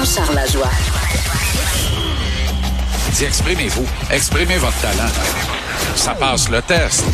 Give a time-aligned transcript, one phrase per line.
[0.00, 0.70] Jean-Charles Lajoie.
[3.12, 3.86] Dis, exprimez-vous.
[4.10, 5.10] Exprimez votre talent.
[5.94, 7.04] Ça passe le test.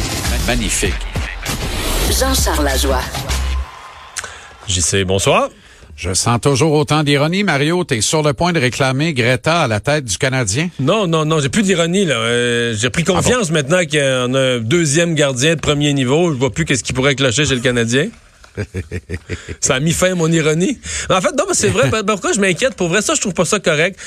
[0.46, 0.94] Magnifique.
[2.08, 3.00] Jean-Charles Lajoie.
[4.68, 5.48] JC, bonsoir.
[5.96, 7.42] Je sens toujours autant d'ironie.
[7.42, 10.68] Mario, t'es sur le point de réclamer Greta à la tête du Canadien?
[10.78, 12.14] Non, non, non, j'ai plus d'ironie, là.
[12.14, 16.32] Euh, j'ai pris confiance maintenant qu'on a un deuxième gardien de premier niveau.
[16.32, 18.10] Je vois plus qu'est-ce qui pourrait clocher chez le Canadien.
[19.60, 20.78] Ça a mis fin à mon ironie.
[21.10, 21.90] En fait, non, mais c'est vrai.
[22.06, 22.74] pourquoi je m'inquiète?
[22.74, 23.98] Pour vrai, ça, je trouve pas ça correct.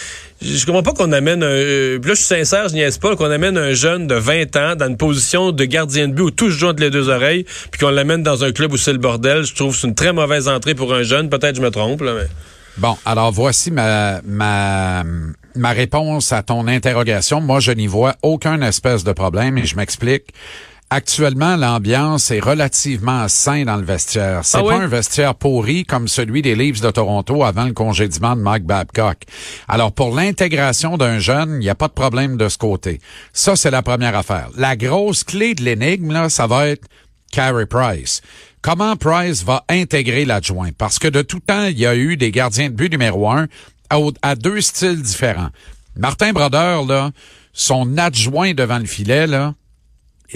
[0.42, 1.48] Je comprends pas qu'on amène un.
[1.48, 4.76] Euh, là, je suis sincère, je niaise pas, qu'on amène un jeune de 20 ans
[4.76, 7.46] dans une position de gardien de but où tout se joue entre les deux oreilles,
[7.72, 9.44] puis qu'on l'amène dans un club où c'est le bordel.
[9.44, 11.30] Je trouve que c'est une très mauvaise entrée pour un jeune.
[11.30, 12.04] Peut-être je me trompe.
[12.78, 15.04] Bon, alors voici ma, ma,
[15.56, 17.42] ma réponse à ton interrogation.
[17.42, 20.34] Moi, je n'y vois aucun espèce de problème et je m'explique.
[20.92, 24.42] Actuellement, l'ambiance est relativement sain dans le vestiaire.
[24.44, 28.36] C'est ah pas un vestiaire pourri comme celui des Leafs de Toronto avant le congédiement
[28.36, 29.18] de Mike Babcock.
[29.68, 33.02] Alors, pour l'intégration d'un jeune, il n'y a pas de problème de ce côté.
[33.34, 34.50] Ça, c'est la première affaire.
[34.58, 36.88] La grosse clé de l'énigme, là, ça va être
[37.32, 38.22] Carey Price.
[38.64, 40.72] Comment Price va intégrer l'adjoint?
[40.76, 43.48] Parce que de tout temps, il y a eu des gardiens de but numéro un
[44.22, 45.50] à, deux styles différents.
[45.96, 47.12] Martin Brodeur, là,
[47.54, 49.54] son adjoint devant le filet, là,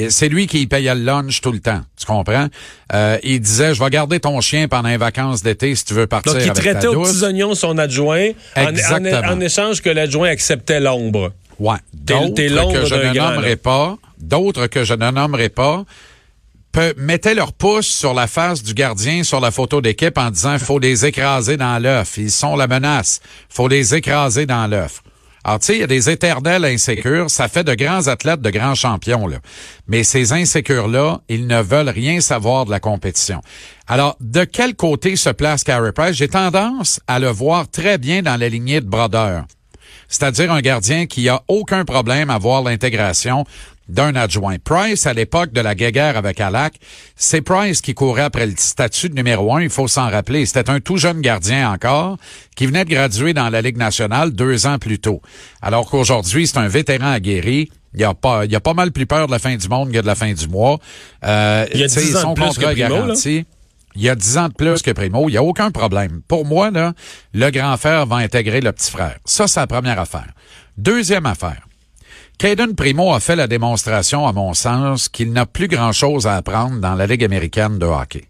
[0.09, 1.81] c'est lui qui payait le lunch tout le temps.
[1.97, 2.47] Tu comprends?
[2.94, 6.08] Euh, il disait, je vais garder ton chien pendant les vacances d'été si tu veux
[6.08, 11.31] partir Donc, il traitait aux petits oignons son adjoint en, échange que l'adjoint acceptait l'ombre.
[11.59, 11.77] Ouais.
[11.94, 15.83] D'autres que je ne nommerai pas, d'autres que je ne nommerai pas,
[16.97, 20.80] mettaient leur pouce sur la face du gardien sur la photo d'équipe en disant, faut
[20.80, 22.17] les écraser dans l'œuf.
[22.17, 23.21] Ils sont la menace.
[23.49, 25.03] Faut les écraser dans l'œuf.
[25.44, 27.30] Alors, tu sais, il y a des éternels insécures.
[27.30, 29.38] Ça fait de grands athlètes, de grands champions, là.
[29.88, 33.41] Mais ces insécures-là, ils ne veulent rien savoir de la compétition.
[33.88, 36.16] Alors, de quel côté se place Price?
[36.16, 39.44] J'ai tendance à le voir très bien dans la lignée de Brodeur.
[40.08, 43.45] C'est-à-dire un gardien qui a aucun problème à voir l'intégration
[43.89, 44.55] d'un adjoint.
[44.64, 46.76] Price, à l'époque de la guéguerre avec Alak,
[47.16, 50.45] c'est Price qui courait après le statut de numéro un, il faut s'en rappeler.
[50.45, 52.17] C'était un tout jeune gardien encore,
[52.55, 55.21] qui venait de graduer dans la Ligue nationale deux ans plus tôt.
[55.61, 57.70] Alors qu'aujourd'hui, c'est un vétéran aguerri.
[57.94, 59.67] Il y a pas, il y a pas mal plus peur de la fin du
[59.67, 60.80] monde que de la fin du mois.
[61.23, 63.14] Euh, il y a 10 ans de plus que Primo,
[63.95, 65.30] Il y a 10 ans de plus que Primo.
[65.30, 66.21] Il n'y a aucun problème.
[66.27, 66.94] Pour moi, là,
[67.33, 69.17] le grand frère va intégrer le petit frère.
[69.26, 70.32] Ça, c'est la première affaire.
[70.77, 71.67] Deuxième affaire.
[72.38, 76.80] Caden Primo a fait la démonstration, à mon sens, qu'il n'a plus grand-chose à apprendre
[76.80, 78.26] dans la Ligue américaine de hockey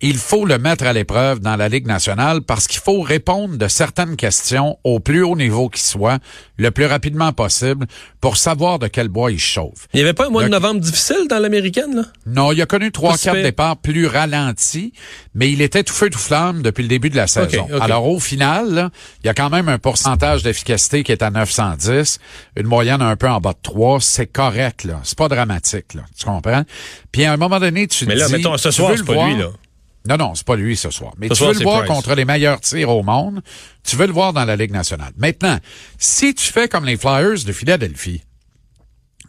[0.00, 3.68] il faut le mettre à l'épreuve dans la Ligue nationale parce qu'il faut répondre de
[3.68, 6.18] certaines questions au plus haut niveau qui soit,
[6.56, 7.86] le plus rapidement possible,
[8.20, 9.88] pour savoir de quel bois il chauffe.
[9.92, 12.02] Il n'y avait pas un mois de novembre difficile dans l'américaine, là?
[12.26, 14.92] Non, il a connu trois, quatre départs plus ralentis,
[15.34, 17.66] mais il était tout feu, tout flamme depuis le début de la saison.
[17.80, 18.90] Alors, au final,
[19.22, 22.18] il y a quand même un pourcentage d'efficacité qui est à 910,
[22.56, 24.00] une moyenne un peu en bas de 3.
[24.00, 25.00] C'est correct, là.
[25.02, 26.02] C'est pas dramatique, là.
[26.18, 26.62] Tu comprends?
[27.12, 29.50] Puis à un moment donné, tu mais là, mettons, ce soir, c'est pas lui, là.
[30.08, 31.12] Non, non, c'est pas lui ce soir.
[31.18, 33.42] Mais tu veux le voir contre les meilleurs tirs au monde.
[33.84, 35.12] Tu veux le voir dans la Ligue nationale.
[35.16, 35.58] Maintenant,
[35.98, 38.22] si tu fais comme les Flyers de Philadelphie,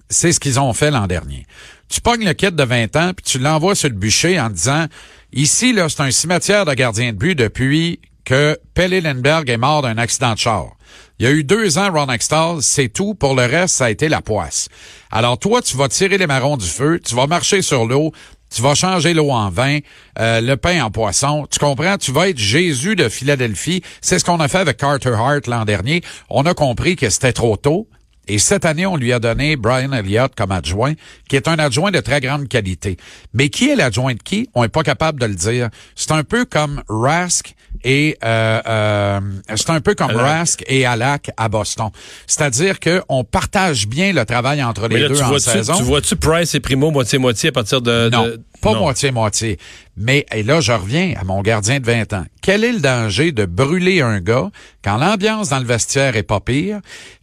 [0.09, 1.45] c'est ce qu'ils ont fait l'an dernier.
[1.89, 4.87] Tu pognes le kit de 20 ans, puis tu l'envoies sur le bûcher en disant,
[5.33, 9.97] ici, là, c'est un cimetière de gardiens de but depuis que Pelle est mort d'un
[9.97, 10.77] accident de char.
[11.19, 13.13] Il y a eu deux ans, Ron Extall, c'est tout.
[13.13, 14.69] Pour le reste, ça a été la poisse.
[15.11, 18.11] Alors toi, tu vas tirer les marrons du feu, tu vas marcher sur l'eau,
[18.53, 19.79] tu vas changer l'eau en vin,
[20.19, 21.47] euh, le pain en poisson.
[21.49, 21.97] Tu comprends?
[21.97, 23.81] Tu vas être Jésus de Philadelphie.
[24.01, 26.01] C'est ce qu'on a fait avec Carter Hart l'an dernier.
[26.29, 27.87] On a compris que c'était trop tôt.
[28.27, 30.93] Et cette année, on lui a donné Brian Elliott comme adjoint,
[31.27, 32.97] qui est un adjoint de très grande qualité.
[33.33, 34.47] Mais qui est l'adjoint de qui?
[34.53, 35.69] On n'est pas capable de le dire.
[35.95, 39.19] C'est un peu comme Rask et euh, euh,
[39.55, 41.89] c'est un peu comme Rask et Alak à Boston.
[42.27, 45.75] C'est-à-dire que on partage bien le travail entre les deux en saison.
[45.77, 48.09] Tu vois-tu Price et Primo moitié-moitié à partir de...
[48.09, 48.27] Non,
[48.61, 49.57] pas moitié-moitié.
[49.97, 52.25] Mais et là, je reviens à mon gardien de 20 ans.
[52.41, 54.51] Quel est le danger de brûler un gars
[54.83, 56.79] quand l'ambiance dans le vestiaire est pas pire,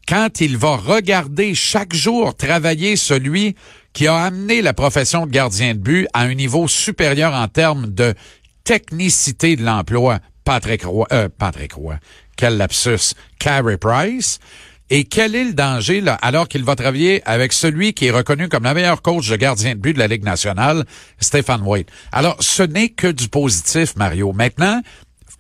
[0.08, 3.55] quand il va regarder chaque jour travailler celui
[3.93, 7.87] qui a amené la profession de gardien de but à un niveau supérieur en termes
[7.87, 8.14] de
[8.64, 10.19] technicité de l'emploi,
[10.49, 11.99] Patrick Roy, euh, Patrick Roy,
[12.35, 14.39] quel lapsus, Carey Price.
[14.89, 18.65] Et quel est le danger alors qu'il va travailler avec celui qui est reconnu comme
[18.65, 20.87] le meilleur coach de gardien de but de la Ligue nationale,
[21.21, 21.91] Stéphane White?
[22.12, 24.33] Alors, ce n'est que du positif, Mario.
[24.33, 24.81] Maintenant,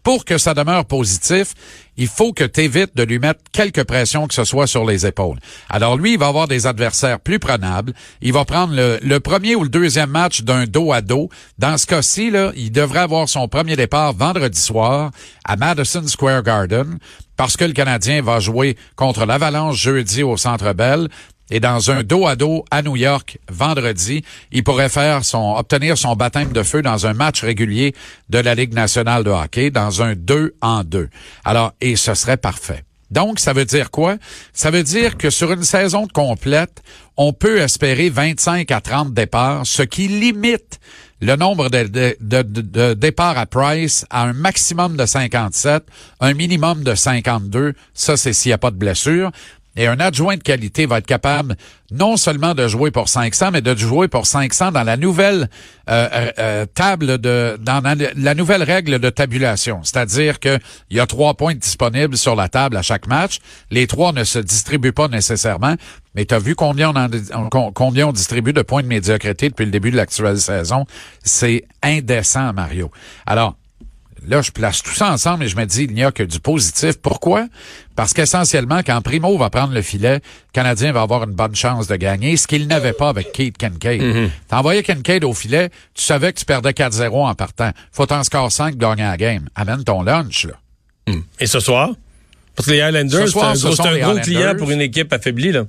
[0.02, 1.54] pour que ça demeure positif,
[1.96, 5.06] il faut que tu évites de lui mettre quelque pression que ce soit sur les
[5.06, 5.38] épaules.
[5.68, 7.92] Alors lui, il va avoir des adversaires plus prenables.
[8.22, 11.28] Il va prendre le, premier ou le deuxième match d'un dos à dos.
[11.58, 15.10] Dans ce cas-ci, il devrait avoir son premier départ vendredi soir
[15.44, 16.98] à Madison Square Garden.
[17.36, 21.08] parce que le Canadien va jouer contre l'Avalanche jeudi au Centre Bell.
[21.50, 24.22] Et dans un dos à dos à New York vendredi,
[24.52, 27.94] il pourrait faire son obtenir son baptême de feu dans un match régulier
[28.28, 31.08] de la Ligue nationale de hockey dans un 2 en 2.
[31.44, 32.84] Alors et ce serait parfait.
[33.10, 34.16] Donc ça veut dire quoi?
[34.52, 36.82] Ça veut dire que sur une saison complète,
[37.16, 40.78] on peut espérer 25 à 30 départs, ce qui limite
[41.20, 45.84] le nombre de, départs à Price à un maximum de 57,
[46.20, 47.74] un minimum de 52.
[47.92, 49.32] Ça, c'est s'il n'y a pas de blessure.
[49.76, 51.56] Et un adjoint de qualité va être capable
[51.90, 55.48] non seulement de jouer pour 500, mais de jouer pour 500 dans la nouvelle
[55.88, 57.82] euh, euh, euh, table de, dans
[58.16, 59.80] la, nouvelle règle de tabulation.
[59.84, 60.60] C'est-à-dire qu'il
[60.90, 63.38] y a trois points disponibles sur la table à chaque match.
[63.70, 65.76] Les trois ne se distribuent pas nécessairement.
[66.14, 66.92] Mais tu as vu combien
[67.32, 70.84] on, combien on distribue de points de médiocrité depuis le début de l'actuelle saison?
[71.22, 72.90] C'est indécent, Mario.
[73.26, 73.54] Alors,
[74.26, 76.40] Là, je place tout ça ensemble et je me dis, il n'y a que du
[76.40, 76.98] positif.
[77.00, 77.46] Pourquoi?
[77.96, 81.86] Parce qu'essentiellement, quand Primo va prendre le filet, le Canadien va avoir une bonne chance
[81.86, 84.02] de gagner, ce qu'il n'avait pas avec Kate Kincaid.
[84.02, 87.70] Mm T'envoyais Kincaid au filet, tu savais que tu perdais 4-0 en partant.
[87.92, 89.48] Faut t'en score 5 de gagner la game.
[89.54, 90.54] Amène ton lunch, là.
[91.12, 91.20] Mm.
[91.40, 91.90] Et ce soir?
[92.54, 95.64] Parce que les Highlanders, c'est un, gros, client pour une équipe affaiblie, là.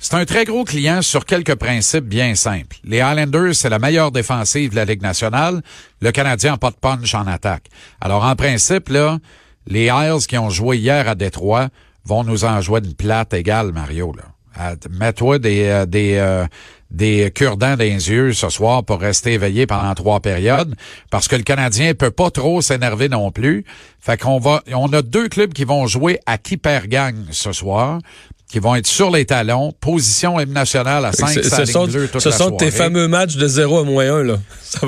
[0.00, 2.76] C'est un très gros client sur quelques principes bien simples.
[2.84, 5.60] Les Highlanders, c'est la meilleure défensive de la Ligue nationale.
[6.00, 7.66] Le Canadien n'a pas de punch en attaque.
[8.00, 9.18] Alors, en principe, là,
[9.66, 11.68] les Isles qui ont joué hier à Détroit
[12.04, 14.14] vont nous en jouer une plate égale, Mario.
[14.16, 14.76] Là.
[14.90, 16.46] Mets-toi des, euh, des, euh,
[16.90, 20.74] des cure-dents dans yeux ce soir pour rester éveillé pendant trois périodes,
[21.10, 23.64] parce que le Canadien peut pas trop s'énerver non plus.
[24.00, 27.52] Fait qu'on va, on a deux clubs qui vont jouer à qui perd gagne ce
[27.52, 27.98] soir
[28.48, 31.86] qui vont être sur les talons, position M nationale à 5 Ce sont,
[32.18, 34.38] ce sont tes fameux matchs de 0 à moins 1, là.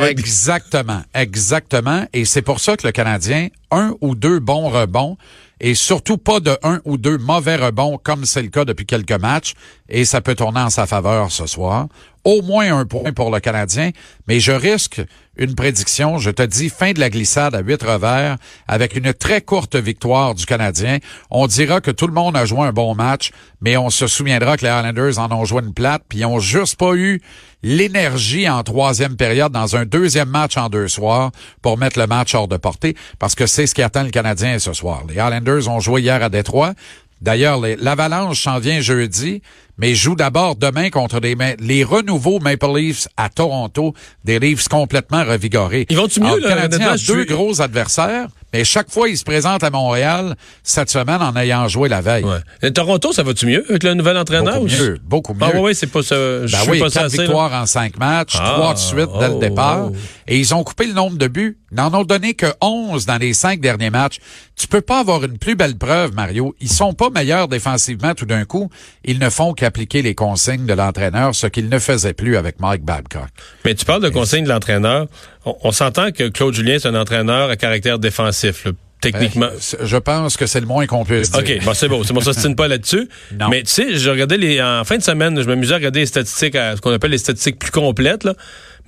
[0.09, 2.07] exactement, exactement.
[2.15, 5.19] Et c'est pour ça que le Canadien, un ou deux bons rebonds,
[5.61, 9.13] et surtout pas de un ou deux mauvais rebonds comme c'est le cas depuis quelques
[9.13, 9.53] matchs,
[9.91, 11.87] et ça peut tourner en sa faveur ce soir.
[12.25, 13.93] Au moins un point pour le Canadien,
[14.29, 15.01] mais je risque
[15.37, 16.19] une prédiction.
[16.19, 18.37] Je te dis fin de la glissade à huit revers
[18.69, 20.99] avec une très courte victoire du Canadien.
[21.31, 23.31] On dira que tout le monde a joué un bon match,
[23.63, 26.41] mais on se souviendra que les Islanders en ont joué une plate, puis ils ont
[26.41, 27.23] juste pas eu
[27.63, 31.31] l'énergie en troisième période dans un deuxième match en deux soirs
[31.63, 34.59] pour mettre le match hors de portée, parce que c'est ce qui attend le Canadien
[34.59, 35.05] ce soir.
[35.09, 36.75] Les Islanders ont joué hier à Détroit.
[37.23, 39.43] D'ailleurs, l'Avalanche s'en vient jeudi,
[39.81, 43.95] mais joue d'abord demain contre les, les renouveaux Maple Leafs à Toronto,
[44.25, 45.87] des Leafs complètement revigorés.
[45.89, 49.63] Ils vont-tu mieux, le Canadien a deux gros adversaires, mais chaque fois, ils se présentent
[49.63, 52.27] à Montréal cette semaine en ayant joué la veille.
[52.63, 54.61] Et Toronto, ça va-tu mieux avec le nouvel entraîneur?
[54.61, 55.41] Beaucoup mieux, beaucoup mieux.
[55.43, 56.17] Ah oui, c'est pas ça.
[56.17, 59.89] Ben oui, quatre victoires en cinq matchs, ah, trois de suite dès le oh, départ.
[59.91, 59.97] Oh.
[60.27, 61.59] Et ils ont coupé le nombre de buts.
[61.73, 64.19] Ils n'en ont donné que 11 dans les cinq derniers matchs.
[64.57, 66.55] Tu peux pas avoir une plus belle preuve, Mario.
[66.61, 68.69] Ils sont pas meilleurs défensivement tout d'un coup.
[69.05, 72.83] Ils ne font qu'appliquer les consignes de l'entraîneur, ce qu'ils ne faisaient plus avec Mike
[72.83, 73.29] Babcock.
[73.65, 75.07] Mais tu parles de consignes de l'entraîneur.
[75.45, 78.67] On, s'entend que Claude Julien, c'est un entraîneur à caractère défensif.
[79.01, 79.49] Techniquement.
[79.49, 81.41] Ben, je pense que c'est le moins qu'on puisse dire.
[81.41, 82.03] OK, bon, c'est bon.
[82.05, 83.09] C'est bon, ça se pas là-dessus.
[83.51, 86.07] Mais tu sais, je regardais les, en fin de semaine, je m'amusais à regarder les
[86.07, 88.35] statistiques, ce qu'on appelle les statistiques plus complètes, là.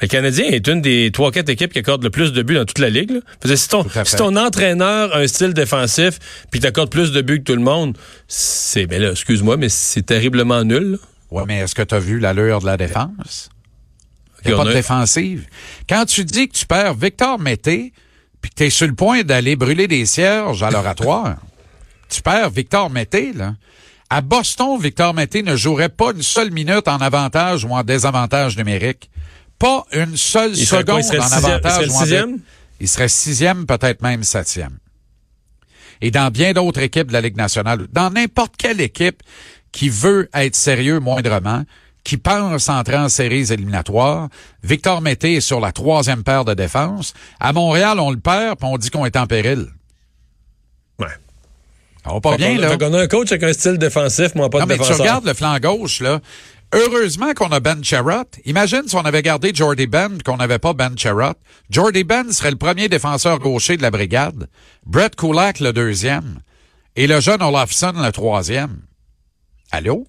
[0.00, 2.64] Le Canadien est une des trois, quatre équipes qui accorde le plus de buts dans
[2.64, 3.56] toute la ligue, là.
[3.56, 6.18] si ton, si ton entraîneur a un style défensif,
[6.50, 7.96] puis t'accordes plus de buts que tout le monde,
[8.26, 10.98] c'est, ben là, excuse-moi, mais c'est terriblement nul,
[11.32, 13.48] Ouais, mais est-ce que tu as vu l'allure de la défense?
[14.44, 15.46] Il n'y a pas de défensive.
[15.88, 17.94] Quand tu dis que tu perds Victor Mété,
[18.42, 21.36] puis que tu es sur le point d'aller brûler des cierges à l'oratoire,
[22.10, 23.54] tu perds Victor Mété, là.
[24.10, 28.58] À Boston, Victor Mété ne jouerait pas une seule minute en avantage ou en désavantage
[28.58, 29.10] numérique.
[29.58, 32.38] Pas une seule seconde en avantage ou en sixième?
[32.78, 34.76] Il serait sixième, peut-être même septième.
[36.02, 39.22] Et dans bien d'autres équipes de la Ligue nationale, dans n'importe quelle équipe
[39.70, 41.64] qui veut être sérieux moindrement,
[42.04, 44.28] qui pense entrer en séries éliminatoires.
[44.62, 47.14] Victor Mété est sur la troisième paire de défense.
[47.38, 49.68] À Montréal, on le perd, puis on dit qu'on est en péril.
[50.98, 51.06] Ouais.
[52.04, 52.76] On va pas bien, là.
[52.80, 55.34] on a un coach avec un style défensif, mais pas de mais tu regardes le
[55.34, 56.20] flanc gauche, là.
[56.74, 58.24] Heureusement qu'on a Ben Charrot.
[58.46, 61.34] Imagine si on avait gardé Jordy Ben qu'on n'avait pas Ben Charrot.
[61.68, 64.48] Jordy Ben serait le premier défenseur gaucher de la brigade.
[64.86, 66.40] Brett Kulak le deuxième.
[66.96, 68.80] Et le jeune Olafson le troisième.
[69.70, 70.06] Allô?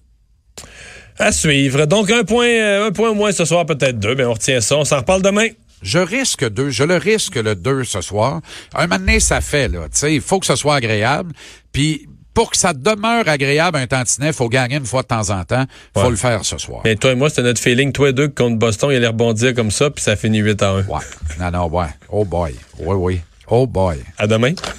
[1.18, 1.86] À suivre.
[1.86, 4.76] Donc, un point, euh, un point moins ce soir, peut-être deux, mais on retient ça.
[4.76, 5.48] On s'en reparle demain.
[5.82, 6.70] Je risque deux.
[6.70, 8.40] Je le risque le deux ce soir.
[8.74, 9.82] Un moment donné, ça fait, là.
[9.84, 11.32] Tu sais, il faut que ce soit agréable.
[11.72, 15.30] Puis, pour que ça demeure agréable un tantinet, il faut gagner une fois de temps
[15.30, 15.64] en temps.
[15.96, 16.80] faut le faire ce soir.
[16.84, 17.92] Mais toi et moi, c'était notre feeling.
[17.92, 20.70] Toi et deux, contre Boston, il allait rebondir comme ça, puis ça finit 8 à
[20.70, 20.76] 1.
[20.86, 21.00] Ouais.
[21.38, 21.86] Non, non, ouais.
[22.08, 22.54] Oh boy.
[22.80, 23.20] Oui, oui.
[23.46, 24.02] Oh boy.
[24.18, 24.54] À demain.